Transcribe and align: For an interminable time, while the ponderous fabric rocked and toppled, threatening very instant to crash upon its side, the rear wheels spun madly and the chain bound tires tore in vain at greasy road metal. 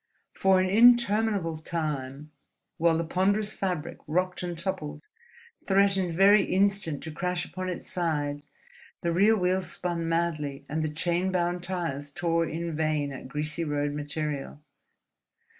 For 0.33 0.59
an 0.59 0.67
interminable 0.67 1.57
time, 1.59 2.31
while 2.77 2.97
the 2.97 3.03
ponderous 3.03 3.53
fabric 3.53 3.99
rocked 4.07 4.41
and 4.41 4.57
toppled, 4.57 5.03
threatening 5.67 6.11
very 6.11 6.41
instant 6.43 7.03
to 7.03 7.11
crash 7.11 7.45
upon 7.45 7.69
its 7.69 7.85
side, 7.85 8.41
the 9.01 9.11
rear 9.13 9.37
wheels 9.37 9.71
spun 9.71 10.09
madly 10.09 10.65
and 10.67 10.81
the 10.81 10.89
chain 10.89 11.31
bound 11.31 11.61
tires 11.61 12.09
tore 12.09 12.47
in 12.49 12.75
vain 12.75 13.11
at 13.13 13.27
greasy 13.27 13.63
road 13.63 13.93
metal. 13.93 14.63